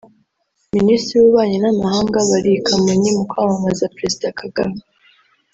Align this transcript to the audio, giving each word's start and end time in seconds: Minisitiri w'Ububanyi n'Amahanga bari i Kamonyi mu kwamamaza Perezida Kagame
Minisitiri 0.75 1.15
w'Ububanyi 1.19 1.57
n'Amahanga 1.61 2.17
bari 2.29 2.51
i 2.55 2.61
Kamonyi 2.67 3.09
mu 3.17 3.23
kwamamaza 3.31 3.91
Perezida 3.95 4.27
Kagame 4.39 4.79